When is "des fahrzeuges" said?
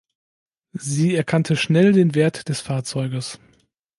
2.49-3.37